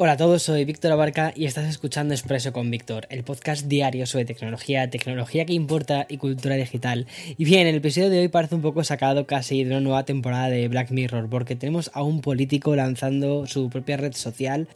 Hola 0.00 0.12
a 0.12 0.16
todos, 0.16 0.44
soy 0.44 0.64
Víctor 0.64 0.92
Abarca 0.92 1.32
y 1.34 1.46
estás 1.46 1.68
escuchando 1.68 2.14
Expreso 2.14 2.52
con 2.52 2.70
Víctor, 2.70 3.08
el 3.10 3.24
podcast 3.24 3.66
diario 3.66 4.06
sobre 4.06 4.26
tecnología, 4.26 4.88
tecnología 4.90 5.44
que 5.44 5.54
importa 5.54 6.06
y 6.08 6.18
cultura 6.18 6.54
digital. 6.54 7.08
Y 7.36 7.44
bien, 7.44 7.66
el 7.66 7.74
episodio 7.74 8.08
de 8.08 8.20
hoy 8.20 8.28
parece 8.28 8.54
un 8.54 8.62
poco 8.62 8.84
sacado 8.84 9.26
casi 9.26 9.64
de 9.64 9.70
una 9.72 9.80
nueva 9.80 10.04
temporada 10.04 10.50
de 10.50 10.68
Black 10.68 10.92
Mirror, 10.92 11.28
porque 11.28 11.56
tenemos 11.56 11.90
a 11.94 12.04
un 12.04 12.20
político 12.20 12.76
lanzando 12.76 13.48
su 13.48 13.70
propia 13.70 13.96
red 13.96 14.12
social. 14.12 14.68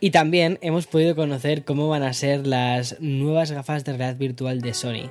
Y 0.00 0.12
también 0.12 0.58
hemos 0.62 0.86
podido 0.86 1.14
conocer 1.14 1.64
cómo 1.64 1.90
van 1.90 2.02
a 2.02 2.14
ser 2.14 2.46
las 2.46 2.98
nuevas 3.00 3.52
gafas 3.52 3.84
de 3.84 3.92
realidad 3.92 4.16
virtual 4.16 4.62
de 4.62 4.72
Sony. 4.72 5.10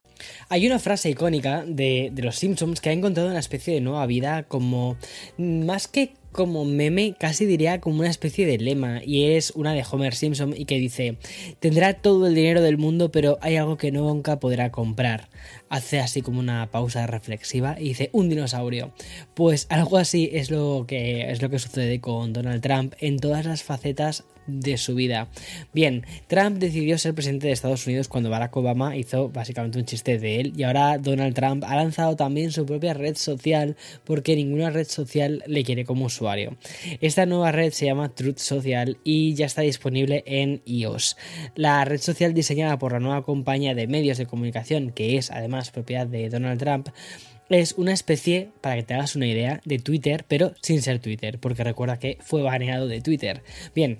Hay 0.49 0.67
una 0.67 0.79
frase 0.79 1.09
icónica 1.09 1.63
de, 1.65 2.09
de 2.13 2.21
los 2.23 2.35
Simpsons 2.37 2.81
que 2.81 2.89
ha 2.89 2.93
encontrado 2.93 3.29
una 3.29 3.39
especie 3.39 3.73
de 3.73 3.81
nueva 3.81 4.05
vida 4.05 4.43
como 4.43 4.97
más 5.37 5.87
que 5.87 6.13
como 6.31 6.63
meme, 6.63 7.15
casi 7.19 7.45
diría 7.45 7.81
como 7.81 7.99
una 7.99 8.09
especie 8.09 8.45
de 8.45 8.57
lema, 8.57 9.01
y 9.03 9.31
es 9.31 9.51
una 9.51 9.73
de 9.73 9.83
Homer 9.89 10.15
Simpson 10.15 10.53
y 10.55 10.65
que 10.65 10.79
dice, 10.79 11.17
tendrá 11.59 11.93
todo 11.93 12.27
el 12.27 12.35
dinero 12.35 12.61
del 12.61 12.77
mundo, 12.77 13.11
pero 13.11 13.37
hay 13.41 13.57
algo 13.57 13.77
que 13.77 13.91
nunca 13.91 14.39
podrá 14.39 14.71
comprar. 14.71 15.29
Hace 15.69 15.99
así 15.99 16.21
como 16.21 16.39
una 16.39 16.69
pausa 16.71 17.07
reflexiva 17.07 17.75
y 17.79 17.89
dice, 17.89 18.09
un 18.13 18.29
dinosaurio. 18.29 18.93
Pues 19.33 19.67
algo 19.69 19.97
así 19.97 20.29
es 20.33 20.51
lo 20.51 20.85
que, 20.87 21.31
es 21.31 21.41
lo 21.41 21.49
que 21.49 21.59
sucede 21.59 21.99
con 21.99 22.33
Donald 22.33 22.61
Trump 22.61 22.93
en 22.99 23.19
todas 23.19 23.45
las 23.45 23.63
facetas 23.63 24.23
de 24.59 24.77
su 24.77 24.95
vida. 24.95 25.29
Bien, 25.73 26.05
Trump 26.27 26.57
decidió 26.57 26.97
ser 26.97 27.13
presidente 27.13 27.47
de 27.47 27.53
Estados 27.53 27.85
Unidos 27.87 28.07
cuando 28.07 28.29
Barack 28.29 28.55
Obama 28.57 28.95
hizo 28.97 29.29
básicamente 29.29 29.79
un 29.79 29.85
chiste 29.85 30.19
de 30.19 30.39
él 30.39 30.53
y 30.55 30.63
ahora 30.63 30.97
Donald 30.97 31.33
Trump 31.33 31.63
ha 31.65 31.75
lanzado 31.75 32.15
también 32.15 32.51
su 32.51 32.65
propia 32.65 32.93
red 32.93 33.15
social 33.15 33.75
porque 34.03 34.35
ninguna 34.35 34.69
red 34.69 34.87
social 34.87 35.43
le 35.47 35.63
quiere 35.63 35.85
como 35.85 36.05
usuario. 36.05 36.57
Esta 36.99 37.25
nueva 37.25 37.51
red 37.51 37.71
se 37.71 37.85
llama 37.85 38.09
Truth 38.09 38.37
Social 38.37 38.97
y 39.03 39.33
ya 39.33 39.45
está 39.45 39.61
disponible 39.61 40.23
en 40.25 40.61
iOS. 40.65 41.17
La 41.55 41.85
red 41.85 41.99
social 41.99 42.33
diseñada 42.33 42.77
por 42.77 42.93
la 42.93 42.99
nueva 42.99 43.23
compañía 43.23 43.75
de 43.75 43.87
medios 43.87 44.17
de 44.17 44.25
comunicación 44.25 44.91
que 44.91 45.17
es 45.17 45.31
además 45.31 45.71
propiedad 45.71 46.07
de 46.07 46.29
Donald 46.29 46.59
Trump 46.59 46.89
es 47.59 47.73
una 47.73 47.91
especie, 47.91 48.49
para 48.61 48.75
que 48.75 48.83
te 48.83 48.93
hagas 48.93 49.15
una 49.15 49.27
idea, 49.27 49.61
de 49.65 49.79
Twitter, 49.79 50.25
pero 50.27 50.53
sin 50.61 50.81
ser 50.81 50.99
Twitter, 50.99 51.39
porque 51.39 51.63
recuerda 51.63 51.99
que 51.99 52.17
fue 52.21 52.41
baneado 52.41 52.87
de 52.87 53.01
Twitter. 53.01 53.43
Bien, 53.75 53.99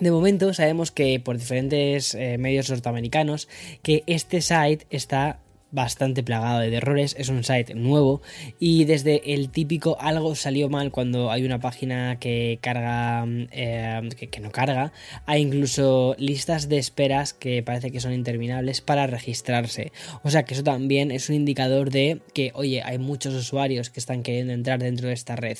de 0.00 0.10
momento 0.10 0.52
sabemos 0.54 0.90
que 0.90 1.20
por 1.20 1.38
diferentes 1.38 2.14
eh, 2.14 2.38
medios 2.38 2.70
norteamericanos 2.70 3.48
que 3.82 4.02
este 4.06 4.40
site 4.40 4.86
está 4.90 5.38
bastante 5.72 6.22
plagado 6.22 6.60
de 6.60 6.74
errores, 6.74 7.14
es 7.18 7.28
un 7.28 7.44
site 7.44 7.74
nuevo 7.74 8.22
y 8.58 8.84
desde 8.84 9.34
el 9.34 9.50
típico 9.50 9.96
algo 10.00 10.34
salió 10.34 10.68
mal 10.68 10.90
cuando 10.90 11.30
hay 11.30 11.44
una 11.44 11.60
página 11.60 12.18
que 12.18 12.58
carga, 12.60 13.24
eh, 13.52 14.08
que, 14.30 14.40
no 14.40 14.50
carga, 14.50 14.92
hay 15.26 15.42
incluso 15.42 16.16
listas 16.18 16.68
de 16.68 16.78
esperas 16.78 17.32
que 17.32 17.62
parece 17.62 17.90
que 17.90 18.00
son 18.00 18.12
interminables 18.12 18.80
para 18.80 19.06
registrarse. 19.06 19.92
O 20.22 20.30
sea 20.30 20.44
que 20.44 20.54
eso 20.54 20.64
también 20.64 21.10
es 21.10 21.28
un 21.28 21.36
indicador 21.36 21.90
de 21.90 22.20
que, 22.34 22.50
oye, 22.54 22.82
hay 22.82 22.98
muchos 22.98 23.34
usuarios 23.34 23.90
que 23.90 24.00
están 24.00 24.22
queriendo 24.22 24.52
entrar 24.52 24.80
dentro 24.80 25.08
de 25.08 25.14
esta 25.14 25.36
red. 25.36 25.58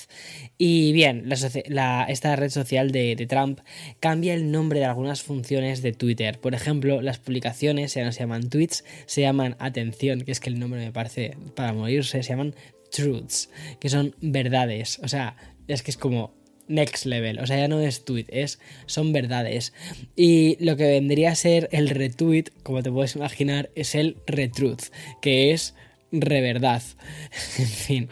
Y 0.58 0.92
bien, 0.92 1.30
esta 1.30 2.36
red 2.36 2.50
social 2.50 2.90
de, 2.90 3.14
de, 3.16 3.26
Trump 3.26 3.60
cambia 4.00 4.34
el 4.34 4.50
nombre 4.50 4.80
de 4.80 4.86
algunas 4.86 5.22
funciones 5.22 5.82
de 5.82 5.92
Twitter. 5.92 6.40
Por 6.40 6.54
ejemplo, 6.54 7.00
las 7.00 7.18
publicaciones 7.18 7.94
ya 7.94 8.04
no 8.04 8.12
se 8.12 8.20
llaman 8.20 8.48
tweets, 8.48 8.84
se 9.06 9.20
llaman 9.20 9.56
atención 9.58 9.99
que 10.00 10.32
es 10.32 10.40
que 10.40 10.50
el 10.50 10.58
nombre 10.58 10.80
me 10.80 10.92
parece 10.92 11.36
para 11.54 11.72
morirse, 11.72 12.22
se 12.22 12.30
llaman 12.30 12.54
truths, 12.90 13.50
que 13.78 13.88
son 13.88 14.14
verdades. 14.20 14.98
O 15.02 15.08
sea, 15.08 15.36
es 15.68 15.82
que 15.82 15.90
es 15.90 15.96
como 15.96 16.34
next 16.68 17.04
level. 17.04 17.38
O 17.40 17.46
sea, 17.46 17.58
ya 17.58 17.68
no 17.68 17.80
es 17.80 18.04
tweet, 18.04 18.26
es, 18.28 18.58
son 18.86 19.12
verdades. 19.12 19.72
Y 20.16 20.56
lo 20.64 20.76
que 20.76 20.86
vendría 20.86 21.32
a 21.32 21.34
ser 21.34 21.68
el 21.72 21.90
retweet, 21.90 22.44
como 22.62 22.82
te 22.82 22.90
puedes 22.90 23.16
imaginar, 23.16 23.70
es 23.74 23.94
el 23.94 24.16
retruth, 24.26 24.84
que 25.20 25.52
es 25.52 25.74
reverdad. 26.12 26.82
en 27.58 27.66
fin, 27.66 28.08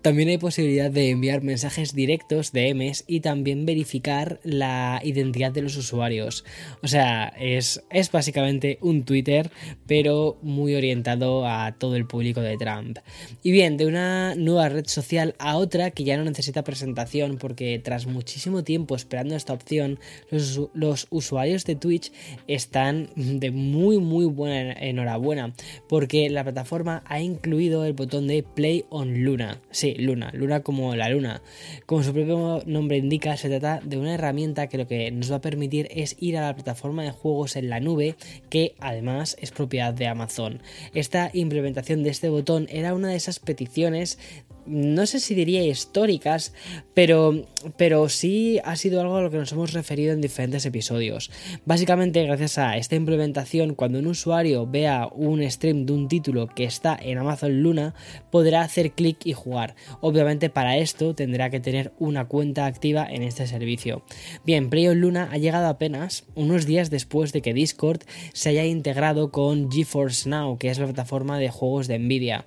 también 0.00 0.28
hay 0.28 0.38
posibilidad 0.38 0.90
de 0.90 1.10
enviar 1.10 1.42
mensajes 1.42 1.94
directos, 1.94 2.52
DMs, 2.52 3.04
y 3.06 3.20
también 3.20 3.66
verificar 3.66 4.40
la 4.42 5.00
identidad 5.04 5.52
de 5.52 5.62
los 5.62 5.76
usuarios. 5.76 6.44
O 6.82 6.88
sea, 6.88 7.32
es, 7.38 7.82
es 7.90 8.10
básicamente 8.10 8.78
un 8.80 9.04
Twitter, 9.04 9.50
pero 9.86 10.38
muy 10.42 10.74
orientado 10.74 11.46
a 11.46 11.72
todo 11.78 11.96
el 11.96 12.06
público 12.06 12.40
de 12.40 12.56
Trump. 12.56 12.98
Y 13.42 13.52
bien, 13.52 13.76
de 13.76 13.86
una 13.86 14.34
nueva 14.34 14.68
red 14.68 14.86
social 14.86 15.34
a 15.38 15.56
otra 15.56 15.90
que 15.90 16.04
ya 16.04 16.16
no 16.16 16.24
necesita 16.24 16.64
presentación, 16.64 17.38
porque 17.38 17.78
tras 17.78 18.06
muchísimo 18.06 18.64
tiempo 18.64 18.96
esperando 18.96 19.36
esta 19.36 19.52
opción, 19.52 19.98
los, 20.30 20.60
los 20.74 21.06
usuarios 21.10 21.64
de 21.64 21.76
Twitch 21.76 22.12
están 22.46 23.10
de 23.16 23.50
muy, 23.50 23.98
muy 23.98 24.24
buena 24.24 24.72
enhorabuena, 24.72 25.52
porque 25.88 26.28
la 26.30 26.42
plataforma 26.42 27.02
ha 27.06 27.20
incluido 27.20 27.41
incluido 27.42 27.84
el 27.84 27.92
botón 27.92 28.28
de 28.28 28.44
Play 28.44 28.84
on 28.88 29.24
Luna. 29.24 29.60
Sí, 29.72 29.94
Luna, 29.98 30.30
Luna 30.32 30.60
como 30.60 30.94
la 30.94 31.08
luna. 31.08 31.42
Como 31.86 32.04
su 32.04 32.12
propio 32.12 32.62
nombre 32.66 32.98
indica, 32.98 33.36
se 33.36 33.48
trata 33.48 33.80
de 33.84 33.98
una 33.98 34.14
herramienta 34.14 34.68
que 34.68 34.78
lo 34.78 34.86
que 34.86 35.10
nos 35.10 35.32
va 35.32 35.36
a 35.36 35.40
permitir 35.40 35.88
es 35.90 36.14
ir 36.20 36.38
a 36.38 36.42
la 36.42 36.54
plataforma 36.54 37.02
de 37.02 37.10
juegos 37.10 37.56
en 37.56 37.68
la 37.68 37.80
nube, 37.80 38.14
que 38.48 38.76
además 38.78 39.36
es 39.40 39.50
propiedad 39.50 39.92
de 39.92 40.06
Amazon. 40.06 40.62
Esta 40.94 41.30
implementación 41.32 42.04
de 42.04 42.10
este 42.10 42.28
botón 42.28 42.68
era 42.70 42.94
una 42.94 43.08
de 43.08 43.16
esas 43.16 43.40
peticiones 43.40 44.20
no 44.66 45.06
sé 45.06 45.20
si 45.20 45.34
diría 45.34 45.64
históricas, 45.64 46.54
pero, 46.94 47.46
pero 47.76 48.08
sí 48.08 48.60
ha 48.64 48.76
sido 48.76 49.00
algo 49.00 49.16
a 49.16 49.22
lo 49.22 49.30
que 49.30 49.38
nos 49.38 49.52
hemos 49.52 49.72
referido 49.72 50.12
en 50.12 50.20
diferentes 50.20 50.64
episodios. 50.66 51.30
Básicamente, 51.64 52.24
gracias 52.24 52.58
a 52.58 52.76
esta 52.76 52.96
implementación, 52.96 53.74
cuando 53.74 53.98
un 53.98 54.06
usuario 54.06 54.66
vea 54.66 55.08
un 55.12 55.48
stream 55.50 55.86
de 55.86 55.92
un 55.92 56.08
título 56.08 56.46
que 56.46 56.64
está 56.64 56.98
en 57.00 57.18
Amazon 57.18 57.62
Luna, 57.62 57.94
podrá 58.30 58.62
hacer 58.62 58.92
clic 58.92 59.26
y 59.26 59.32
jugar. 59.32 59.74
Obviamente, 60.00 60.50
para 60.50 60.76
esto 60.76 61.14
tendrá 61.14 61.50
que 61.50 61.60
tener 61.60 61.92
una 61.98 62.26
cuenta 62.26 62.66
activa 62.66 63.06
en 63.08 63.22
este 63.22 63.46
servicio. 63.46 64.02
Bien, 64.44 64.70
PlayOn 64.70 65.00
Luna 65.00 65.28
ha 65.32 65.38
llegado 65.38 65.66
apenas 65.66 66.24
unos 66.34 66.66
días 66.66 66.90
después 66.90 67.32
de 67.32 67.42
que 67.42 67.54
Discord 67.54 68.02
se 68.32 68.50
haya 68.50 68.64
integrado 68.64 69.30
con 69.30 69.70
GeForce 69.70 70.28
Now, 70.28 70.58
que 70.58 70.70
es 70.70 70.78
la 70.78 70.86
plataforma 70.86 71.38
de 71.38 71.50
juegos 71.50 71.88
de 71.88 71.98
Nvidia 71.98 72.44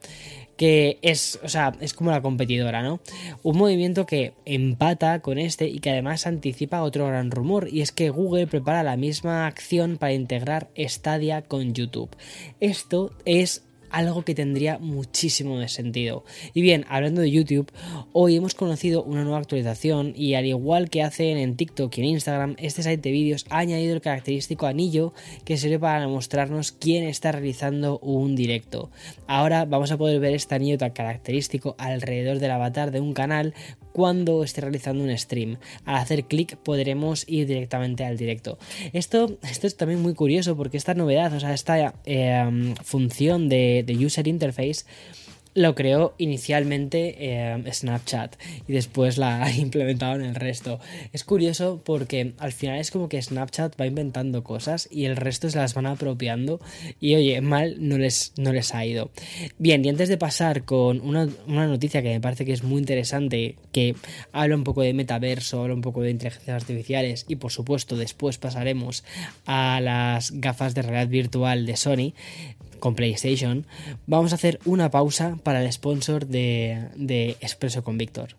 que 0.58 1.00
es, 1.02 1.40
o 1.44 1.50
sea, 1.50 1.74
es 1.82 1.94
como 1.94 2.12
la 2.12 2.22
competidora, 2.22 2.82
¿no? 2.82 3.02
Un 3.44 3.58
movimiento 3.58 4.06
que 4.06 4.34
empata 4.46 5.20
con 5.20 5.38
este 5.38 5.68
y 5.68 5.80
que 5.80 5.90
además 5.90 6.28
anticipa 6.28 6.82
otro 6.82 7.08
gran 7.08 7.32
rumor, 7.32 7.68
y 7.70 7.82
es 7.82 7.92
que 7.92 8.10
Google 8.10 8.48
prepara 8.48 8.84
la 8.84 8.96
misma 8.96 9.48
acción 9.48 9.98
para 9.98 10.14
integrar 10.14 10.70
Stadia 10.78 11.42
con 11.42 11.74
YouTube. 11.74 12.10
Esto 12.62 13.12
es 13.26 13.65
algo 13.96 14.24
que 14.24 14.36
tendría 14.36 14.78
muchísimo 14.78 15.58
de 15.58 15.70
sentido. 15.70 16.26
Y 16.54 16.62
bien, 16.62 16.86
hablando 16.90 17.22
de 17.22 17.32
YouTube, 17.32 17.72
hoy 18.12 18.36
hemos 18.36 18.54
conocido 18.54 19.04
una 19.04 19.24
nueva 19.24 19.40
actualización 19.40 20.12
y 20.16 20.34
al 20.34 20.46
igual 20.46 20.90
que 20.90 21.02
hacen 21.02 21.38
en 21.38 21.56
TikTok 21.56 21.98
y 21.98 22.02
en 22.02 22.08
Instagram, 22.08 22.56
este 22.60 22.84
site 22.84 22.98
de 22.98 23.12
vídeos 23.12 23.46
ha 23.50 23.60
añadido 23.60 23.96
el 23.96 24.02
característico 24.02 24.68
anillo 24.68 25.14
que 25.46 25.56
sirve 25.56 25.80
para 25.80 26.08
mostrarnos 26.10 26.74
quién 26.74 27.06
está 27.06 27.32
realizando 27.32 28.00
un 28.00 28.36
directo. 28.36 28.92
Ahora 29.28 29.64
vamos 29.64 29.92
a 29.92 29.98
poder 29.98 30.20
ver 30.20 30.34
este 30.34 30.56
anillo 30.56 30.78
tan 30.78 30.92
característico 30.92 31.76
alrededor 31.78 32.40
del 32.40 32.52
avatar 32.52 32.92
de 32.92 33.00
un 33.00 33.14
canal 33.14 33.54
cuando 33.96 34.44
esté 34.44 34.60
realizando 34.60 35.06
un 35.06 35.18
stream. 35.18 35.56
Al 35.86 35.96
hacer 35.96 36.26
clic 36.26 36.58
podremos 36.58 37.24
ir 37.30 37.48
directamente 37.48 38.04
al 38.04 38.18
directo. 38.18 38.58
Esto, 38.92 39.38
esto 39.42 39.68
es 39.68 39.78
también 39.78 40.02
muy 40.02 40.14
curioso 40.14 40.58
porque 40.58 40.76
esta 40.76 40.94
novedad, 40.96 41.32
o 41.32 41.40
sea, 41.40 41.54
esta 41.54 41.94
eh, 42.04 42.76
función 42.84 43.48
de, 43.48 43.86
de 43.88 44.06
user 44.06 44.28
interface 44.28 44.84
lo 45.56 45.74
creó 45.74 46.14
inicialmente 46.18 47.16
eh, 47.18 47.64
Snapchat 47.72 48.36
y 48.68 48.74
después 48.74 49.18
la 49.18 49.44
ha 49.46 49.52
implementado 49.52 50.16
en 50.16 50.22
el 50.22 50.36
resto. 50.36 50.80
Es 51.14 51.24
curioso 51.24 51.82
porque 51.84 52.34
al 52.38 52.52
final 52.52 52.78
es 52.78 52.92
como 52.92 53.10
que 53.10 53.22
Snapchat 53.22 53.80
va 53.80 53.88
inventando 53.88 54.44
cosas 54.44 54.88
y 54.92 55.06
el 55.06 55.16
resto 55.16 55.50
se 55.50 55.58
las 55.58 55.74
van 55.74 55.88
apropiando 55.88 56.60
y 57.00 57.16
oye, 57.16 57.40
mal 57.42 57.78
no 57.80 57.98
les, 57.98 58.34
no 58.38 58.52
les 58.52 58.76
ha 58.76 58.86
ido. 58.86 59.10
Bien, 59.58 59.84
y 59.84 59.90
antes 59.90 60.10
de 60.10 60.18
pasar 60.18 60.66
con 60.66 61.00
una, 61.00 61.30
una 61.48 61.68
noticia 61.68 62.02
que 62.02 62.10
me 62.10 62.22
parece 62.22 62.46
que 62.46 62.54
es 62.54 62.64
muy 62.64 62.80
interesante, 62.80 63.56
que 63.72 63.96
habla 64.34 64.56
un 64.56 64.66
poco 64.66 64.82
de 64.82 64.94
metaverso, 64.94 65.62
habla 65.62 65.74
un 65.74 65.82
poco 65.82 66.02
de 66.02 66.12
inteligencias 66.12 66.62
artificiales 66.62 67.26
y 67.30 67.38
por 67.38 67.52
supuesto 67.52 67.96
después 67.96 68.38
pasaremos 68.38 69.06
a 69.46 69.80
las 69.80 70.32
gafas 70.32 70.76
de 70.76 70.82
realidad 70.82 71.08
virtual 71.08 71.66
de 71.66 71.78
Sony, 71.78 72.14
con 72.86 72.94
PlayStation, 72.94 73.66
vamos 74.06 74.32
a 74.32 74.36
hacer 74.36 74.60
una 74.64 74.92
pausa 74.92 75.40
para 75.42 75.64
el 75.64 75.74
sponsor 75.74 76.28
de, 76.28 76.90
de 76.96 77.32
Expreso 77.42 77.84
con 77.84 77.98
Víctor. 77.98 78.36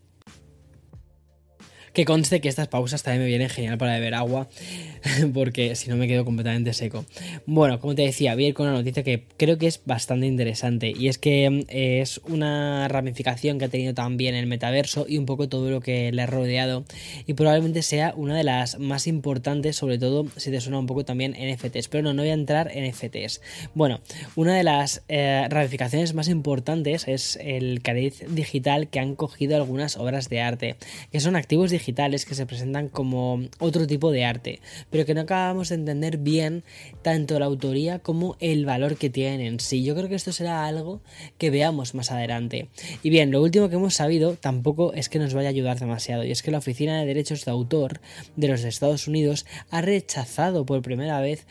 Que 1.97 2.05
conste 2.05 2.43
que 2.43 2.51
estas 2.51 2.69
pausas 2.69 3.03
también 3.03 3.23
me 3.23 3.27
vienen 3.27 3.49
genial 3.49 3.79
para 3.79 3.95
beber 3.95 4.13
agua, 4.13 4.51
porque 5.33 5.75
si 5.77 5.89
no 5.89 5.97
me 5.97 6.07
quedo 6.07 6.27
completamente 6.27 6.75
seco. 6.75 7.07
Bueno, 7.47 7.81
como 7.81 7.95
te 7.95 8.03
decía, 8.03 8.35
voy 8.35 8.45
a 8.45 8.49
ir 8.49 8.53
con 8.53 8.67
una 8.67 8.77
noticia 8.77 9.03
que 9.03 9.25
creo 9.39 9.57
que 9.57 9.67
es 9.67 9.81
bastante 9.87 10.27
interesante, 10.27 10.93
y 10.95 11.09
es 11.09 11.17
que 11.17 11.49
mm, 11.49 11.61
es 11.69 12.21
una 12.29 12.87
ramificación 12.89 13.59
que 13.59 13.65
ha 13.65 13.69
tenido 13.71 13.95
también 13.95 14.35
el 14.35 14.47
metaverso 14.47 15.07
y 15.09 15.17
un 15.17 15.25
poco 15.25 15.49
todo 15.49 15.71
lo 15.71 15.81
que 15.81 16.13
le 16.13 16.21
ha 16.21 16.27
rodeado, 16.27 16.85
y 17.27 17.33
probablemente 17.33 17.81
sea 17.81 18.13
una 18.15 18.37
de 18.37 18.45
las 18.45 18.79
más 18.79 19.07
importantes, 19.07 19.77
sobre 19.77 19.99
todo 19.99 20.27
si 20.37 20.51
te 20.51 20.61
suena 20.61 20.79
un 20.79 20.87
poco 20.87 21.07
también 21.07 21.33
NFTs, 21.33 21.89
pero 21.89 22.03
no, 22.03 22.13
no 22.13 22.21
voy 22.21 22.31
a 22.31 22.35
entrar 22.35 22.71
en 22.75 22.87
NFTs. 22.91 23.41
Bueno, 23.73 24.01
una 24.35 24.55
de 24.55 24.65
las 24.65 25.03
eh, 25.09 25.47
ramificaciones 25.49 26.13
más 26.13 26.29
importantes 26.29 27.09
es 27.09 27.39
el 27.41 27.81
cariz 27.81 28.23
digital 28.29 28.89
que 28.89 29.01
han 29.01 29.15
cogido 29.15 29.57
algunas 29.57 29.97
obras 29.97 30.29
de 30.29 30.43
arte, 30.43 30.77
que 31.11 31.21
son 31.21 31.37
activos 31.37 31.71
que 31.95 32.35
se 32.35 32.47
presentan 32.47 32.89
como 32.89 33.41
otro 33.59 33.87
tipo 33.87 34.11
de 34.11 34.25
arte, 34.25 34.61
pero 34.91 35.05
que 35.07 35.15
no 35.15 35.23
acabamos 35.23 35.69
de 35.69 35.77
entender 35.77 36.19
bien 36.19 36.65
tanto 37.03 37.39
la 37.39 37.47
autoría 37.47 37.99
como 37.99 38.37
el 38.41 38.67
valor 38.67 38.97
que 38.97 39.11
tienen 39.11 39.41
en 39.41 39.61
sí. 39.61 39.85
Yo 39.85 39.95
creo 39.95 40.09
que 40.09 40.15
esto 40.15 40.33
será 40.33 40.67
algo 40.67 41.01
que 41.39 41.51
veamos 41.51 41.95
más 41.95 42.11
adelante. 42.11 42.69
Y 43.03 43.11
bien, 43.11 43.31
lo 43.31 43.43
último 43.43 43.69
que 43.69 43.77
hemos 43.77 43.95
sabido 43.95 44.35
tampoco 44.35 44.93
es 44.95 45.09
que 45.09 45.19
nos 45.19 45.35
vaya 45.35 45.49
a 45.49 45.51
ayudar 45.51 45.79
demasiado, 45.79 46.25
y 46.25 46.33
es 46.33 46.43
que 46.43 46.51
la 46.51 46.59
Oficina 46.59 46.99
de 46.99 47.07
Derechos 47.07 47.45
de 47.45 47.51
Autor 47.51 48.01
de 48.37 48.49
los 48.49 48.65
Estados 48.65 49.09
Unidos 49.09 49.47
ha 49.71 49.81
rechazado 49.81 50.67
por 50.67 50.83
primera 50.83 51.21
vez 51.21 51.47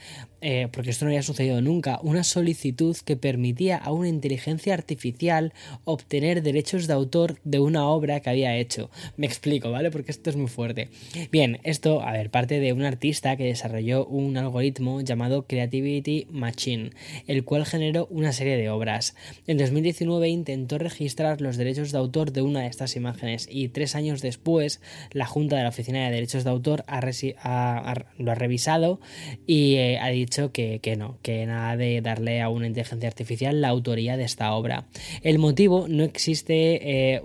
eh, 0.48 0.68
porque 0.72 0.92
esto 0.92 1.06
no 1.06 1.10
había 1.10 1.24
sucedido 1.24 1.60
nunca, 1.60 2.00
una 2.04 2.24
solicitud 2.24 2.96
que 3.04 3.16
permitía 3.16 3.78
a 3.78 3.92
una 3.92 4.10
inteligencia 4.10 4.76
artificial 4.76 5.54
obtener 5.86 6.44
derechos 6.44 6.86
de 6.86 6.94
autor 6.94 7.40
de 7.44 7.58
una 7.58 7.88
obra 7.88 8.20
que 8.20 8.30
había 8.30 8.56
hecho. 8.56 8.92
Me 9.18 9.26
explico, 9.26 9.72
¿vale? 9.72 9.90
Porque 9.90 10.12
esto 10.12 10.30
es 10.30 10.36
muy 10.36 10.46
fuerte. 10.46 10.90
Bien, 11.32 11.60
esto, 11.64 12.04
a 12.04 12.12
ver, 12.12 12.30
parte 12.30 12.60
de 12.60 12.74
un 12.74 12.84
artista 12.84 13.36
que 13.38 13.46
desarrolló 13.46 14.06
un 14.06 14.38
algoritmo 14.38 15.02
llamado 15.02 15.48
Creativity 15.48 16.28
Machine, 16.30 16.92
el 17.26 17.44
cual 17.44 17.66
generó 17.66 18.06
una 18.12 18.32
serie 18.32 18.56
de 18.56 18.70
obras. 18.70 19.16
En 19.48 19.58
2019 19.58 20.30
intentó 20.30 20.78
registrar 20.78 21.42
los 21.42 21.58
derechos 21.58 21.92
de 21.92 21.98
autor 21.98 22.32
de 22.32 22.44
una 22.44 22.62
de 22.62 22.68
estas 22.68 22.96
imágenes 22.96 23.48
y 23.50 23.70
tres 23.70 23.96
años 23.96 24.22
después 24.22 24.80
la 25.10 25.26
Junta 25.26 25.56
de 25.58 25.64
la 25.64 25.70
Oficina 25.70 26.06
de 26.06 26.14
Derechos 26.14 26.44
de 26.44 26.52
Autor 26.52 26.86
lo 26.88 28.32
ha 28.32 28.36
revisado 28.36 29.00
y 29.48 29.76
eh, 29.78 29.98
ha 29.98 30.10
dicho 30.10 30.35
que, 30.52 30.96
no, 30.98 31.18
que 31.22 31.46
nada 31.46 31.78
de 31.78 32.02
darle 32.02 32.42
a 32.42 32.50
una 32.50 32.68
inteligencia 32.68 33.08
artificial 33.08 33.62
la 33.62 33.70
autoría 33.70 34.18
de 34.18 34.24
esta 34.24 34.54
obra. 34.54 34.86
El 35.22 35.40
motivo 35.40 35.88
no 35.88 36.04
existe, 36.04 37.16
eh, 37.16 37.22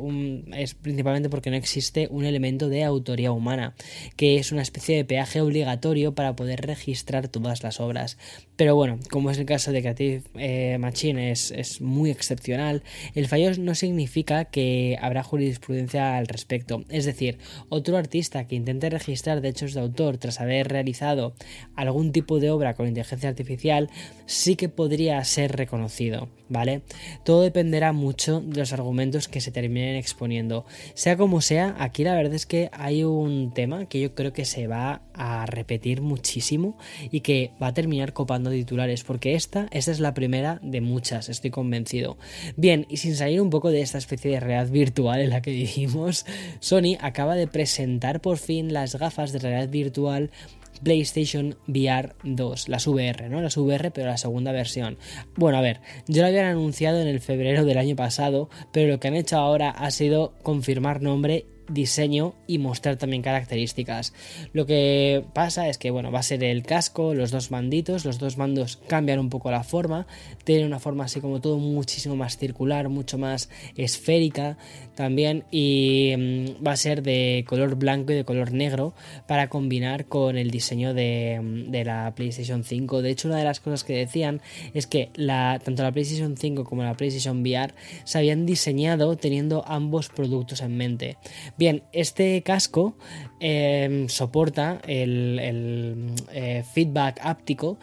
es 0.56 0.74
principalmente 0.74 1.28
porque 1.28 1.50
no 1.50 1.56
existe 1.56 2.08
un 2.10 2.24
elemento 2.24 2.68
de 2.68 2.84
autoría 2.84 3.32
humana, 3.32 3.74
que 4.16 4.36
es 4.36 4.52
una 4.52 4.62
especie 4.62 4.96
de 4.96 5.04
peaje 5.04 5.40
obligatorio 5.40 6.14
para 6.14 6.36
poder 6.36 6.60
registrar 6.62 7.28
todas 7.28 7.62
las 7.62 7.80
obras. 7.80 8.16
Pero 8.56 8.74
bueno, 8.74 8.98
como 9.10 9.30
es 9.30 9.38
el 9.38 9.46
caso 9.46 9.72
de 9.72 9.80
Creative 9.80 10.22
eh, 10.34 10.76
Machine, 10.78 11.30
es, 11.30 11.50
es 11.50 11.80
muy 11.80 12.10
excepcional, 12.10 12.82
el 13.14 13.26
fallo 13.26 13.50
no 13.58 13.74
significa 13.74 14.44
que 14.44 14.98
habrá 15.00 15.22
jurisprudencia 15.22 16.16
al 16.16 16.26
respecto. 16.26 16.84
Es 16.88 17.06
decir, 17.06 17.38
otro 17.68 17.96
artista 17.96 18.46
que 18.46 18.56
intente 18.56 18.90
registrar 18.90 19.40
derechos 19.40 19.74
de 19.74 19.80
autor 19.80 20.18
tras 20.18 20.40
haber 20.40 20.68
realizado 20.68 21.34
algún 21.74 22.12
tipo 22.12 22.38
de 22.38 22.50
obra 22.50 22.74
con 22.74 22.86
inteligencia 22.90 23.28
artificial 23.28 23.90
sí 24.26 24.56
que 24.56 24.68
podría 24.68 25.22
ser 25.24 25.56
reconocido, 25.56 26.28
¿vale? 26.48 26.82
Todo 27.24 27.42
dependerá 27.42 27.92
mucho 27.92 28.40
de 28.40 28.60
los 28.60 28.72
argumentos 28.72 29.28
que 29.28 29.40
se 29.40 29.50
terminen 29.50 29.96
exponiendo. 29.96 30.64
Sea 30.94 31.16
como 31.16 31.40
sea, 31.40 31.74
aquí 31.78 32.04
la 32.04 32.14
verdad 32.14 32.34
es 32.34 32.46
que 32.46 32.70
hay 32.72 33.04
un 33.04 33.52
tema 33.52 33.86
que 33.86 34.00
yo 34.00 34.14
creo 34.14 34.32
que 34.32 34.44
se 34.44 34.66
va 34.66 35.02
a 35.14 35.46
repetir 35.46 36.00
muchísimo 36.00 36.78
y 37.10 37.20
que 37.20 37.52
va 37.62 37.68
a 37.68 37.74
terminar 37.74 38.12
copando 38.12 38.50
titulares, 38.50 39.04
porque 39.04 39.34
esta, 39.34 39.68
esta 39.70 39.90
es 39.90 40.00
la 40.00 40.14
primera 40.14 40.60
de 40.62 40.80
muchas, 40.80 41.28
estoy 41.28 41.50
convencido. 41.50 42.18
Bien, 42.56 42.86
y 42.88 42.98
sin 42.98 43.16
salir 43.16 43.40
un 43.40 43.50
poco 43.50 43.70
de 43.70 43.80
esta 43.80 43.98
especie 43.98 44.30
de 44.30 44.40
realidad 44.40 44.70
virtual 44.70 45.20
en 45.20 45.30
la 45.30 45.42
que 45.42 45.50
vivimos, 45.52 46.26
Sony 46.60 46.96
acaba 47.00 47.34
de 47.34 47.46
presentar 47.46 48.20
por 48.20 48.38
fin 48.38 48.72
las 48.72 48.94
gafas 48.96 49.32
de 49.32 49.38
realidad 49.38 49.68
virtual 49.68 50.30
PlayStation 50.82 51.56
VR 51.66 52.14
2, 52.22 52.68
las 52.80 52.86
VR, 52.86 53.28
¿no? 53.28 53.42
Las 53.42 53.56
VR, 53.58 53.90
pero 53.90 54.08
la 54.08 54.16
segunda 54.16 54.52
versión. 54.52 54.96
Bueno, 55.36 55.58
a 55.58 55.60
ver, 55.60 55.80
yo 56.06 56.22
lo 56.22 56.28
habían 56.28 56.46
anunciado 56.46 57.00
en 57.00 57.08
el 57.08 57.20
febrero 57.20 57.64
del 57.64 57.76
año 57.76 57.94
pasado, 57.94 58.48
pero 58.72 58.88
lo 58.88 58.98
que 58.98 59.08
han 59.08 59.16
hecho 59.16 59.36
ahora 59.36 59.70
ha 59.70 59.90
sido 59.90 60.32
confirmar 60.42 61.02
nombre 61.02 61.44
diseño 61.70 62.34
y 62.46 62.58
mostrar 62.58 62.96
también 62.96 63.22
características. 63.22 64.12
Lo 64.52 64.66
que 64.66 65.24
pasa 65.32 65.68
es 65.68 65.78
que 65.78 65.90
bueno, 65.90 66.10
va 66.12 66.20
a 66.20 66.22
ser 66.22 66.44
el 66.44 66.62
casco, 66.62 67.14
los 67.14 67.30
dos 67.30 67.50
manditos, 67.50 68.04
los 68.04 68.18
dos 68.18 68.36
mandos 68.36 68.78
cambian 68.88 69.18
un 69.18 69.30
poco 69.30 69.50
la 69.50 69.62
forma, 69.62 70.06
tienen 70.44 70.66
una 70.66 70.78
forma 70.78 71.04
así 71.04 71.20
como 71.20 71.40
todo 71.40 71.58
muchísimo 71.58 72.16
más 72.16 72.36
circular, 72.36 72.88
mucho 72.88 73.18
más 73.18 73.48
esférica 73.76 74.58
también 74.94 75.44
y 75.50 76.14
mm, 76.16 76.66
va 76.66 76.72
a 76.72 76.76
ser 76.76 77.02
de 77.02 77.44
color 77.48 77.76
blanco 77.76 78.12
y 78.12 78.16
de 78.16 78.24
color 78.24 78.52
negro 78.52 78.94
para 79.26 79.48
combinar 79.48 80.06
con 80.06 80.36
el 80.36 80.50
diseño 80.50 80.94
de, 80.94 81.40
mm, 81.42 81.70
de, 81.70 81.84
la 81.84 82.12
PlayStation 82.14 82.64
5. 82.64 83.02
De 83.02 83.10
hecho, 83.10 83.28
una 83.28 83.38
de 83.38 83.44
las 83.44 83.60
cosas 83.60 83.84
que 83.84 83.94
decían 83.94 84.40
es 84.74 84.86
que 84.86 85.10
tanto 85.16 85.82
la 85.82 85.92
PlayStation 85.92 86.36
5 86.36 86.64
como 86.64 86.82
la 86.82 86.94
PlayStation 86.94 87.40
VR 87.40 87.74
se 88.04 88.18
habían 88.18 88.46
diseñado 88.46 89.16
teniendo 89.16 89.64
ambos 89.66 90.08
productos 90.08 90.60
en 90.60 90.76
mente. 90.76 91.16
Bien, 91.60 91.82
este 91.92 92.42
casco 92.42 92.96
em, 93.38 94.08
soporta 94.08 94.80
el, 94.86 96.14
eh, 96.32 96.64
feedback 96.72 97.20
áptico, 97.22 97.78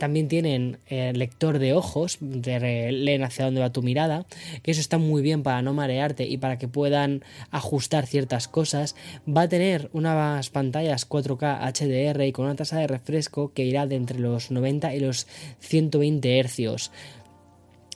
también 0.00 0.26
tienen 0.26 0.80
eh, 0.88 1.12
lector 1.14 1.60
de 1.60 1.72
ojos, 1.72 2.18
de 2.20 2.90
leen 2.90 3.22
hacia 3.22 3.44
dónde 3.44 3.60
va 3.60 3.70
tu 3.70 3.82
mirada, 3.82 4.26
que 4.64 4.72
eso 4.72 4.80
está 4.80 4.98
muy 4.98 5.22
bien 5.22 5.44
para 5.44 5.62
no 5.62 5.72
marearte 5.72 6.26
y 6.26 6.38
para 6.38 6.58
que 6.58 6.66
puedan 6.66 7.22
ajustar 7.52 8.08
ciertas 8.08 8.48
cosas. 8.48 8.96
Va 9.28 9.42
a 9.42 9.48
tener 9.48 9.90
unas 9.92 10.50
pantallas 10.50 11.08
4K 11.08 11.60
HDR 11.72 12.22
y 12.26 12.32
con 12.32 12.46
una 12.46 12.56
tasa 12.56 12.80
de 12.80 12.88
refresco 12.88 13.52
que 13.52 13.64
irá 13.64 13.86
de 13.86 13.94
entre 13.94 14.18
los 14.18 14.50
90 14.50 14.92
y 14.92 14.98
los 14.98 15.28
120 15.60 16.36
hercios. 16.40 16.90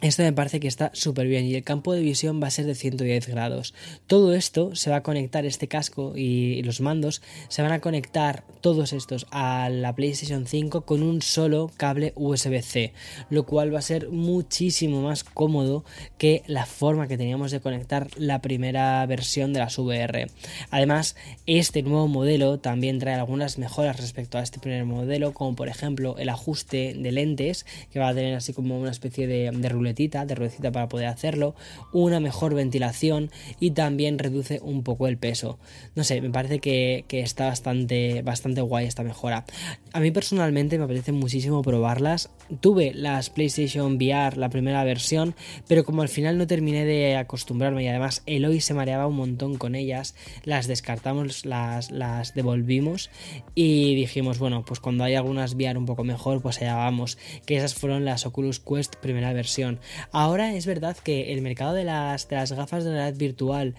Esto 0.01 0.23
me 0.23 0.33
parece 0.33 0.61
que 0.61 0.69
está 0.69 0.91
súper 0.93 1.27
bien 1.29 1.47
y 1.47 1.55
el 1.55 1.63
campo 1.63 1.95
de 1.95 2.03
visión 2.03 2.43
va 2.43 2.49
a 2.49 2.51
ser 2.51 2.67
de 2.67 2.75
110 2.75 3.29
grados. 3.29 3.75
Todo 4.07 4.35
esto 4.35 4.75
se 4.75 4.91
va 4.91 4.97
a 4.97 5.03
conectar, 5.03 5.47
este 5.47 5.69
casco 5.69 6.13
y 6.17 6.63
los 6.63 6.81
mandos 6.81 7.23
se 7.49 7.63
van 7.63 7.73
a 7.73 7.81
conectar 7.81 8.45
todos 8.61 8.93
estos 8.93 9.27
a 9.31 9.71
la 9.71 9.95
PlayStation 9.95 10.47
5 10.47 10.83
con 10.83 11.03
un 11.03 11.23
solo 11.23 11.71
cable 11.77 12.13
USB-C, 12.17 12.93
lo 13.31 13.47
cual 13.47 13.73
va 13.73 13.79
a 13.79 13.83
ser 13.83 14.11
muchísimo 14.11 15.01
más 15.01 15.25
cómodo 15.25 15.85
que 16.19 16.43
la 16.49 16.67
forma 16.67 17.09
que 17.09 17.17
teníamos 17.17 17.51
de 17.51 17.61
conectar 17.61 18.09
la 18.17 18.43
primera 18.43 19.07
versión 19.07 19.53
de 19.53 19.61
las 19.61 19.79
VR. 19.79 20.27
Además, 20.71 21.17
este 21.47 21.83
nuevo 21.83 22.09
modelo 22.09 22.59
también 22.59 22.99
trae 22.99 23.15
algunas 23.15 23.59
mejoras 23.59 24.01
respecto 24.01 24.39
a 24.39 24.43
este 24.43 24.59
primer 24.59 24.85
modelo, 24.85 25.33
como 25.33 25.57
por 25.57 25.69
ejemplo 25.69 26.17
el 26.19 26.29
ajuste 26.29 26.95
de 26.95 27.13
lentes, 27.13 27.65
que 27.91 28.01
va 28.01 28.09
a 28.09 28.15
tener 28.15 28.35
así 28.35 28.53
como 28.53 28.79
una 28.79 28.91
especie 28.91 29.27
de, 29.27 29.51
de 29.51 29.69
de 29.85 30.35
ruedecita 30.35 30.73
para 30.73 30.89
poder 30.89 31.07
hacerlo, 31.07 31.55
una 31.93 32.21
mejor 32.21 32.55
ventilación 32.55 33.31
y 33.61 33.73
también 33.73 34.19
reduce 34.19 34.61
un 34.63 34.83
poco 34.83 35.07
el 35.07 35.19
peso. 35.19 35.59
No 35.95 36.05
sé, 36.05 36.21
me 36.21 36.31
parece 36.31 36.59
que, 36.59 37.05
está 37.09 37.47
bastante, 37.47 38.23
bastante 38.23 38.61
guay 38.61 38.87
esta 38.87 39.03
mejora. 39.03 39.45
A 39.93 40.01
mí 40.01 40.11
personalmente 40.11 40.79
me 40.79 40.85
apetece 40.85 41.13
muchísimo 41.13 41.63
probarlas. 41.63 42.31
Tuve 42.61 42.93
las 42.95 43.31
PlayStation 43.31 43.95
VR, 43.97 44.37
la 44.37 44.51
primera 44.51 44.85
versión, 44.85 45.35
pero 45.69 45.85
como 45.85 46.03
al 46.03 46.09
final 46.09 46.39
no 46.39 46.47
terminé 46.47 46.85
de 46.85 47.17
acostumbrarme 47.17 47.85
y 47.85 47.89
además 47.89 48.23
Eloy 48.27 48.61
se 48.61 48.75
mareaba 48.75 49.07
un 49.07 49.17
montón 49.17 49.57
con 49.57 49.75
ellas, 49.75 50.15
las 50.45 50.67
descartamos, 50.67 51.47
las, 51.47 51.91
las 51.91 52.35
devolvimos 52.35 53.11
y 53.55 53.95
dijimos, 53.95 54.39
bueno, 54.39 54.65
pues 54.65 54.81
cuando 54.81 55.05
hay 55.05 55.15
algunas 55.15 55.55
VR 55.55 55.79
un 55.79 55.87
poco 55.87 56.05
mejor, 56.05 56.43
pues 56.43 56.61
allá 56.61 56.77
vamos, 56.77 57.19
que 57.47 57.57
esas 57.57 57.75
fueron 57.75 58.05
las 58.05 58.27
Oculus 58.27 58.61
Quest 58.61 58.97
primera 58.97 59.33
versión 59.33 59.74
Ahora 60.13 60.55
es 60.55 60.67
verdad 60.67 60.97
que 60.97 61.33
el 61.33 61.43
mercado 61.43 61.75
de 61.75 61.85
las, 61.85 62.29
de 62.29 62.37
las 62.37 62.53
gafas 62.53 62.85
de 62.85 62.91
realidad 62.93 63.19
virtual 63.19 63.75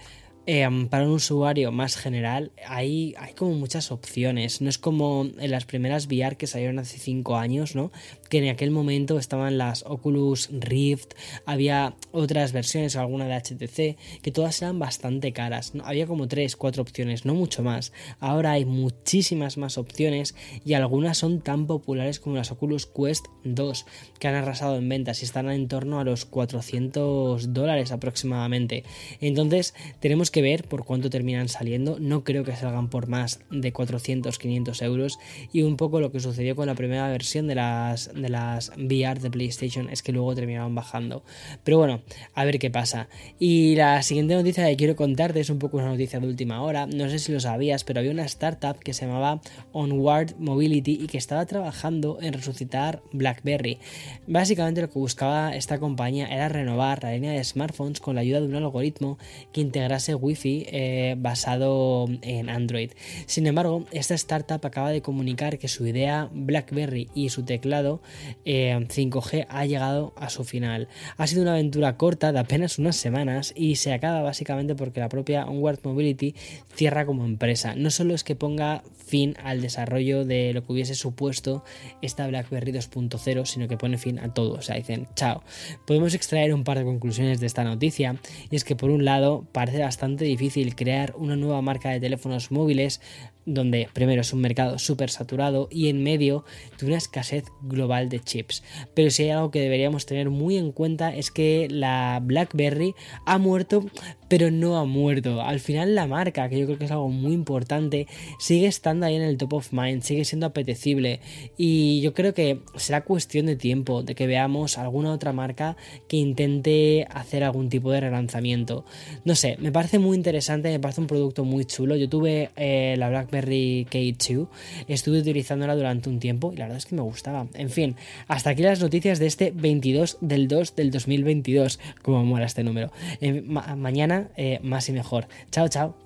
Em, 0.48 0.86
para 0.86 1.06
un 1.06 1.10
usuario 1.10 1.72
más 1.72 1.96
general 1.96 2.52
hay, 2.68 3.16
hay 3.18 3.32
como 3.34 3.54
muchas 3.54 3.90
opciones. 3.90 4.60
No 4.60 4.70
es 4.70 4.78
como 4.78 5.26
en 5.38 5.50
las 5.50 5.64
primeras 5.64 6.06
VR 6.06 6.36
que 6.36 6.46
salieron 6.46 6.78
hace 6.78 6.98
5 6.98 7.36
años, 7.36 7.74
¿no? 7.74 7.90
Que 8.28 8.38
en 8.38 8.48
aquel 8.48 8.70
momento 8.70 9.18
estaban 9.18 9.58
las 9.58 9.84
Oculus 9.86 10.48
Rift, 10.52 11.12
había 11.44 11.94
otras 12.12 12.52
versiones, 12.52 12.96
alguna 12.96 13.26
de 13.26 13.34
HTC, 13.34 14.20
que 14.22 14.32
todas 14.32 14.60
eran 14.62 14.78
bastante 14.78 15.32
caras. 15.32 15.72
Había 15.84 16.06
como 16.06 16.28
3, 16.28 16.56
4 16.56 16.82
opciones, 16.82 17.24
no 17.24 17.34
mucho 17.34 17.62
más. 17.62 17.92
Ahora 18.18 18.52
hay 18.52 18.64
muchísimas 18.64 19.56
más 19.56 19.78
opciones 19.78 20.34
y 20.64 20.74
algunas 20.74 21.18
son 21.18 21.40
tan 21.40 21.66
populares 21.66 22.20
como 22.20 22.36
las 22.36 22.50
Oculus 22.50 22.86
Quest 22.86 23.26
2, 23.44 23.86
que 24.18 24.28
han 24.28 24.34
arrasado 24.34 24.76
en 24.76 24.88
ventas 24.88 25.22
y 25.22 25.24
están 25.24 25.50
en 25.50 25.68
torno 25.68 26.00
a 26.00 26.04
los 26.04 26.24
400 26.24 27.52
dólares 27.52 27.92
aproximadamente. 27.92 28.84
Entonces 29.20 29.74
tenemos 30.00 30.30
que 30.30 30.42
ver 30.42 30.64
por 30.64 30.84
cuánto 30.84 31.10
terminan 31.10 31.48
saliendo. 31.48 31.98
No 32.00 32.24
creo 32.24 32.44
que 32.44 32.56
salgan 32.56 32.88
por 32.88 33.08
más 33.08 33.40
de 33.50 33.72
400, 33.72 34.38
500 34.38 34.82
euros. 34.82 35.18
Y 35.52 35.62
un 35.62 35.76
poco 35.76 36.00
lo 36.00 36.12
que 36.12 36.20
sucedió 36.20 36.56
con 36.56 36.66
la 36.66 36.74
primera 36.74 37.08
versión 37.08 37.46
de 37.46 37.54
las, 37.54 38.14
de 38.22 38.28
las 38.28 38.72
VR 38.76 39.20
de 39.20 39.30
PlayStation 39.30 39.88
es 39.90 40.02
que 40.02 40.12
luego 40.12 40.34
terminaron 40.34 40.74
bajando. 40.74 41.22
Pero 41.64 41.78
bueno, 41.78 42.02
a 42.34 42.44
ver 42.44 42.58
qué 42.58 42.70
pasa. 42.70 43.08
Y 43.38 43.76
la 43.76 44.02
siguiente 44.02 44.34
noticia 44.34 44.66
que 44.66 44.76
quiero 44.76 44.96
contarte 44.96 45.40
es 45.40 45.50
un 45.50 45.58
poco 45.58 45.76
una 45.76 45.88
noticia 45.88 46.20
de 46.20 46.26
última 46.26 46.62
hora. 46.62 46.86
No 46.86 47.08
sé 47.08 47.18
si 47.18 47.32
lo 47.32 47.40
sabías, 47.40 47.84
pero 47.84 48.00
había 48.00 48.12
una 48.12 48.24
startup 48.24 48.78
que 48.78 48.92
se 48.92 49.06
llamaba 49.06 49.40
Onward 49.72 50.36
Mobility 50.38 50.98
y 51.02 51.06
que 51.06 51.18
estaba 51.18 51.46
trabajando 51.46 52.18
en 52.20 52.32
resucitar 52.32 53.02
BlackBerry. 53.12 53.78
Básicamente 54.26 54.80
lo 54.80 54.90
que 54.90 54.98
buscaba 54.98 55.54
esta 55.54 55.78
compañía 55.78 56.26
era 56.26 56.48
renovar 56.48 57.02
la 57.02 57.12
línea 57.12 57.32
de 57.32 57.44
smartphones 57.44 58.00
con 58.00 58.14
la 58.14 58.22
ayuda 58.22 58.40
de 58.40 58.46
un 58.46 58.54
algoritmo 58.54 59.18
que 59.52 59.60
integrase 59.60 60.14
Wi-Fi 60.14 60.66
eh, 60.68 61.14
basado 61.18 62.06
en 62.22 62.48
Android. 62.48 62.90
Sin 63.26 63.46
embargo, 63.46 63.84
esta 63.92 64.14
startup 64.14 64.64
acaba 64.64 64.90
de 64.90 65.02
comunicar 65.02 65.58
que 65.58 65.68
su 65.68 65.86
idea 65.86 66.28
BlackBerry 66.32 67.08
y 67.14 67.28
su 67.30 67.44
teclado 67.44 68.00
5G 68.44 69.34
eh, 69.34 69.46
ha 69.48 69.66
llegado 69.66 70.14
a 70.16 70.30
su 70.30 70.44
final. 70.44 70.88
Ha 71.16 71.26
sido 71.26 71.42
una 71.42 71.52
aventura 71.52 71.96
corta 71.96 72.32
de 72.32 72.38
apenas 72.38 72.78
unas 72.78 72.96
semanas 72.96 73.52
y 73.56 73.76
se 73.76 73.92
acaba 73.92 74.22
básicamente 74.22 74.74
porque 74.74 75.00
la 75.00 75.08
propia 75.08 75.46
Onward 75.46 75.80
Mobility 75.82 76.34
cierra 76.74 77.06
como 77.06 77.24
empresa. 77.24 77.74
No 77.74 77.90
solo 77.90 78.14
es 78.14 78.24
que 78.24 78.36
ponga 78.36 78.82
fin 79.06 79.36
al 79.42 79.60
desarrollo 79.62 80.24
de 80.24 80.52
lo 80.52 80.64
que 80.64 80.72
hubiese 80.72 80.94
supuesto 80.94 81.64
esta 82.02 82.26
BlackBerry 82.26 82.72
2.0, 82.72 83.46
sino 83.46 83.68
que 83.68 83.76
pone 83.76 83.98
fin 83.98 84.18
a 84.18 84.34
todo. 84.34 84.54
O 84.54 84.62
sea, 84.62 84.76
dicen, 84.76 85.08
chao. 85.14 85.42
Podemos 85.86 86.14
extraer 86.14 86.52
un 86.52 86.64
par 86.64 86.78
de 86.78 86.84
conclusiones 86.84 87.40
de 87.40 87.46
esta 87.46 87.64
noticia 87.64 88.16
y 88.50 88.56
es 88.56 88.64
que 88.64 88.76
por 88.76 88.90
un 88.90 89.04
lado 89.04 89.46
parece 89.52 89.80
bastante 89.80 90.24
difícil 90.24 90.74
crear 90.74 91.14
una 91.16 91.36
nueva 91.36 91.62
marca 91.62 91.90
de 91.90 92.00
teléfonos 92.00 92.50
móviles 92.50 93.00
donde 93.46 93.88
primero 93.92 94.20
es 94.20 94.32
un 94.32 94.40
mercado 94.40 94.78
súper 94.78 95.08
saturado 95.08 95.68
y 95.70 95.88
en 95.88 96.02
medio 96.02 96.44
de 96.78 96.86
una 96.86 96.96
escasez 96.96 97.44
global 97.62 98.08
de 98.08 98.20
chips. 98.20 98.62
Pero 98.94 99.10
si 99.10 99.22
hay 99.22 99.30
algo 99.30 99.50
que 99.50 99.60
deberíamos 99.60 100.04
tener 100.04 100.28
muy 100.30 100.58
en 100.58 100.72
cuenta 100.72 101.14
es 101.14 101.30
que 101.30 101.68
la 101.70 102.20
BlackBerry 102.22 102.94
ha 103.24 103.38
muerto, 103.38 103.86
pero 104.28 104.50
no 104.50 104.76
ha 104.78 104.84
muerto. 104.84 105.42
Al 105.42 105.60
final 105.60 105.94
la 105.94 106.06
marca, 106.06 106.48
que 106.48 106.58
yo 106.58 106.66
creo 106.66 106.78
que 106.78 106.84
es 106.86 106.90
algo 106.90 107.08
muy 107.08 107.32
importante, 107.32 108.06
sigue 108.38 108.66
estando 108.66 109.06
ahí 109.06 109.16
en 109.16 109.22
el 109.22 109.36
top 109.36 109.54
of 109.54 109.72
mind, 109.72 110.02
sigue 110.02 110.24
siendo 110.24 110.46
apetecible 110.46 111.20
y 111.56 112.00
yo 112.00 112.14
creo 112.14 112.34
que 112.34 112.60
será 112.76 113.02
cuestión 113.02 113.46
de 113.46 113.56
tiempo 113.56 114.02
de 114.02 114.14
que 114.14 114.26
veamos 114.26 114.78
alguna 114.78 115.12
otra 115.12 115.32
marca 115.32 115.76
que 116.08 116.16
intente 116.16 117.06
hacer 117.10 117.44
algún 117.44 117.68
tipo 117.68 117.90
de 117.90 118.00
relanzamiento. 118.00 118.84
No 119.24 119.34
sé, 119.34 119.56
me 119.60 119.72
parece 119.72 119.98
muy 119.98 120.16
interesante, 120.16 120.70
me 120.70 120.80
parece 120.80 121.00
un 121.00 121.06
producto 121.06 121.44
muy 121.44 121.64
chulo. 121.64 121.96
Yo 121.96 122.08
tuve 122.08 122.50
eh, 122.56 122.96
la 122.98 123.08
BlackBerry 123.08 123.86
K2. 123.90 124.48
Estuve 124.88 125.20
utilizándola 125.20 125.74
durante 125.74 126.08
un 126.08 126.18
tiempo 126.18 126.52
y 126.52 126.56
la 126.56 126.64
verdad 126.64 126.78
es 126.78 126.86
que 126.86 126.94
me 126.94 127.02
gustaba. 127.02 127.46
En 127.54 127.70
fin, 127.70 127.96
hasta 128.28 128.50
aquí 128.50 128.62
las 128.62 128.80
noticias 128.80 129.18
de 129.18 129.26
este 129.26 129.52
22 129.54 130.18
del 130.20 130.48
2 130.48 130.76
del 130.76 130.90
2022. 130.90 131.80
Como 132.02 132.24
mola 132.24 132.46
este 132.46 132.64
número. 132.64 132.90
Eh, 133.20 133.42
mañana 133.42 134.15
eh, 134.36 134.60
más 134.62 134.88
y 134.88 134.92
mejor. 134.92 135.28
Chao, 135.50 135.68
chao. 135.68 136.05